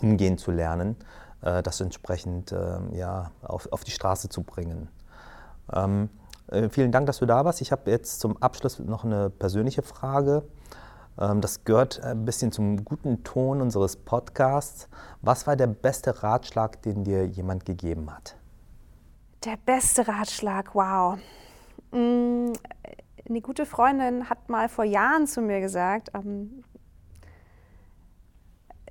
umgehen 0.00 0.38
zu 0.38 0.50
lernen, 0.50 0.96
äh, 1.42 1.62
das 1.62 1.80
entsprechend 1.80 2.52
äh, 2.52 2.78
ja, 2.92 3.30
auf, 3.42 3.70
auf 3.70 3.84
die 3.84 3.90
Straße 3.90 4.28
zu 4.28 4.42
bringen. 4.42 4.88
Ähm, 5.72 6.10
äh, 6.48 6.68
vielen 6.68 6.92
Dank, 6.92 7.06
dass 7.06 7.18
du 7.18 7.26
da 7.26 7.44
warst. 7.44 7.60
Ich 7.60 7.72
habe 7.72 7.90
jetzt 7.90 8.20
zum 8.20 8.36
Abschluss 8.42 8.78
noch 8.78 9.04
eine 9.04 9.30
persönliche 9.30 9.82
Frage. 9.82 10.44
Ähm, 11.18 11.40
das 11.40 11.64
gehört 11.64 12.02
ein 12.02 12.24
bisschen 12.24 12.52
zum 12.52 12.84
guten 12.84 13.24
Ton 13.24 13.60
unseres 13.60 13.96
Podcasts. 13.96 14.88
Was 15.22 15.46
war 15.46 15.56
der 15.56 15.68
beste 15.68 16.22
Ratschlag, 16.22 16.82
den 16.82 17.04
dir 17.04 17.26
jemand 17.26 17.64
gegeben 17.64 18.10
hat? 18.10 18.36
Der 19.44 19.56
beste 19.64 20.08
Ratschlag, 20.08 20.74
wow. 20.74 21.18
Mm, 21.92 22.52
eine 23.28 23.40
gute 23.40 23.66
Freundin 23.66 24.28
hat 24.28 24.48
mal 24.48 24.68
vor 24.68 24.84
Jahren 24.84 25.26
zu 25.26 25.40
mir 25.40 25.60
gesagt, 25.60 26.10
ähm, 26.14 26.64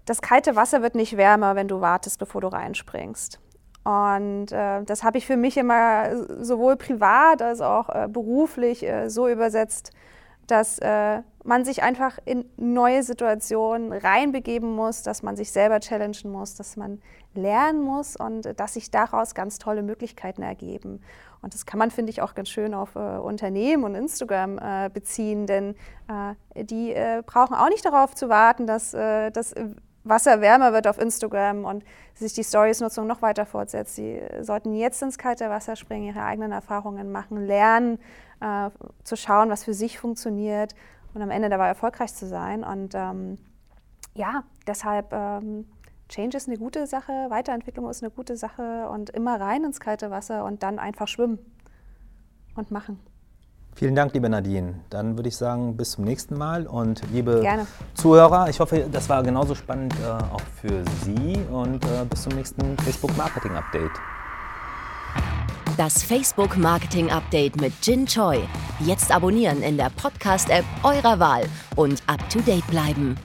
das 0.06 0.22
kalte 0.22 0.56
Wasser 0.56 0.82
wird 0.82 0.96
nicht 0.96 1.18
wärmer, 1.18 1.56
wenn 1.56 1.68
du 1.68 1.80
wartest, 1.82 2.20
bevor 2.20 2.42
du 2.42 2.48
reinspringst. 2.48 3.40
Und 3.84 4.52
äh, 4.52 4.84
das 4.84 5.04
habe 5.04 5.18
ich 5.18 5.26
für 5.26 5.36
mich 5.36 5.58
immer 5.58 6.26
sowohl 6.42 6.78
privat 6.78 7.42
als 7.42 7.60
auch 7.60 7.90
äh, 7.90 8.08
beruflich 8.08 8.88
äh, 8.88 9.10
so 9.10 9.28
übersetzt, 9.28 9.92
dass 10.48 10.80
äh, 10.80 11.22
man 11.44 11.66
sich 11.66 11.84
einfach 11.84 12.18
in 12.24 12.46
neue 12.56 13.04
Situationen 13.04 13.92
reinbegeben 13.92 14.74
muss, 14.74 15.04
dass 15.04 15.22
man 15.22 15.36
sich 15.36 15.52
selber 15.52 15.80
challengen 15.82 16.32
muss, 16.32 16.56
dass 16.56 16.78
man 16.78 17.02
lernen 17.34 17.82
muss 17.82 18.16
und 18.16 18.46
äh, 18.46 18.54
dass 18.54 18.76
sich 18.76 18.90
daraus 18.90 19.36
ganz 19.36 19.58
tolle 19.58 19.84
Möglichkeiten 19.84 20.44
ergeben. 20.44 21.02
Und 21.42 21.54
das 21.54 21.66
kann 21.66 21.78
man, 21.78 21.92
finde 21.92 22.10
ich, 22.10 22.22
auch 22.22 22.36
ganz 22.36 22.48
schön 22.48 22.74
auf 22.74 22.96
äh, 22.96 23.00
Unternehmen 23.00 23.84
und 23.84 23.96
Instagram 23.96 24.60
beziehen, 24.94 25.46
denn 25.46 25.76
die 26.56 26.96
brauchen 27.26 27.54
auch 27.54 27.68
nicht 27.70 27.86
darauf 27.86 28.16
zu 28.16 28.30
warten, 28.30 28.66
dass 28.66 28.92
das 28.92 29.54
Wasser 30.04 30.42
wärmer 30.42 30.74
wird 30.74 30.88
auf 30.88 30.98
Instagram 30.98 31.66
und 31.66 31.84
sich 32.14 32.34
die 32.34 32.44
Stories-Nutzung 32.44 33.08
noch 33.08 33.22
weiter 33.22 33.46
fortsetzt. 33.46 33.96
Sie 33.96 34.22
sollten 34.42 34.74
jetzt 34.74 35.02
ins 35.02 35.18
kalte 35.18 35.50
Wasser 35.50 35.76
springen, 35.76 36.08
ihre 36.08 36.24
eigenen 36.24 36.52
Erfahrungen 36.52 37.12
machen, 37.12 37.46
lernen, 37.46 38.00
äh, 38.42 38.70
zu 39.04 39.16
schauen, 39.16 39.50
was 39.50 39.64
für 39.64 39.74
sich 39.74 40.00
funktioniert 40.00 40.76
und 41.14 41.22
am 41.22 41.32
Ende 41.32 41.50
dabei 41.50 41.68
erfolgreich 41.68 42.14
zu 42.14 42.28
sein. 42.28 42.64
Und 42.64 42.94
ähm, 42.96 43.38
ja, 44.14 44.44
deshalb 44.68 45.14
ähm, 45.14 45.66
Change 46.10 46.38
ist 46.38 46.48
eine 46.48 46.58
gute 46.58 46.86
Sache, 46.86 47.12
Weiterentwicklung 47.30 47.90
ist 47.90 48.04
eine 48.04 48.12
gute 48.12 48.36
Sache 48.36 48.90
und 48.90 49.10
immer 49.10 49.40
rein 49.40 49.64
ins 49.64 49.80
kalte 49.80 50.12
Wasser 50.12 50.44
und 50.46 50.64
dann 50.64 50.80
einfach 50.80 51.08
schwimmen 51.08 51.40
und 52.56 52.72
machen. 52.72 53.00
Vielen 53.76 53.96
Dank, 53.96 54.14
liebe 54.14 54.30
Nadine. 54.30 54.76
Dann 54.90 55.18
würde 55.18 55.30
ich 55.30 55.36
sagen, 55.36 55.76
bis 55.76 55.92
zum 55.92 56.04
nächsten 56.04 56.38
Mal. 56.38 56.68
Und 56.68 57.02
liebe 57.12 57.42
Gerne. 57.42 57.66
Zuhörer, 57.96 58.48
ich 58.50 58.60
hoffe, 58.60 58.86
das 58.92 59.10
war 59.10 59.24
genauso 59.24 59.56
spannend 59.56 59.96
äh, 59.96 60.08
auch 60.08 60.42
für 60.62 60.84
Sie. 61.04 61.40
Und 61.52 61.84
äh, 61.86 62.06
bis 62.08 62.24
zum 62.24 62.34
nächsten 62.34 62.78
Facebook 62.80 63.16
Marketing 63.18 63.56
Update. 63.56 63.92
Das 65.76 66.04
Facebook 66.04 66.56
Marketing 66.56 67.10
Update 67.10 67.60
mit 67.60 67.74
Jin 67.82 68.06
Choi. 68.06 68.42
Jetzt 68.80 69.14
abonnieren 69.14 69.64
in 69.64 69.76
der 69.78 69.90
Podcast-App 69.90 70.66
eurer 70.84 71.20
Wahl 71.20 71.44
und 71.76 72.04
up 72.06 72.30
to 72.30 72.40
date 72.42 72.68
bleiben. 72.68 73.16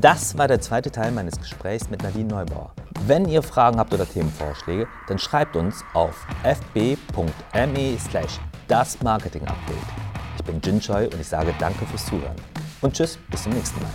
Das 0.00 0.38
war 0.38 0.46
der 0.46 0.60
zweite 0.60 0.92
Teil 0.92 1.10
meines 1.10 1.36
Gesprächs 1.36 1.90
mit 1.90 2.04
Nadine 2.04 2.28
Neubauer. 2.28 2.72
Wenn 3.06 3.28
ihr 3.28 3.42
Fragen 3.42 3.80
habt 3.80 3.92
oder 3.92 4.08
Themenvorschläge, 4.08 4.86
dann 5.08 5.18
schreibt 5.18 5.56
uns 5.56 5.84
auf 5.94 6.14
fb.me 6.44 7.98
slash 7.98 8.38
das 8.70 9.02
Marketing 9.02 9.42
Update. 9.42 9.76
Ich 10.38 10.44
bin 10.44 10.60
Jin 10.62 10.80
Choi 10.80 11.06
und 11.06 11.20
ich 11.20 11.26
sage 11.26 11.52
danke 11.58 11.84
fürs 11.86 12.06
Zuhören. 12.06 12.36
Und 12.80 12.94
tschüss, 12.94 13.18
bis 13.28 13.42
zum 13.42 13.52
nächsten 13.52 13.80
Mal. 13.82 13.90